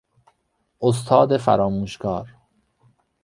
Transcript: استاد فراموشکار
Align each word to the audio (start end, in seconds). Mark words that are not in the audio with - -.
استاد 0.81 1.37
فراموشکار 1.37 2.29